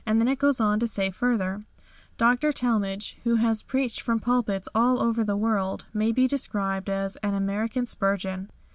Then 0.07 0.27
it 0.27 0.39
goes 0.39 0.59
on 0.59 0.79
to 0.79 0.87
say 0.87 1.11
further: 1.11 1.63
"Dr. 2.17 2.51
Talmage, 2.51 3.19
who 3.23 3.35
has 3.35 3.61
preached 3.61 4.01
from 4.01 4.19
pulpits 4.19 4.67
all 4.73 4.99
over 4.99 5.23
the 5.23 5.37
world, 5.37 5.85
may 5.93 6.11
be 6.11 6.27
described 6.27 6.89
as 6.89 7.17
an 7.17 7.35
'American 7.35 7.85
Spurgeon.' 7.85 8.49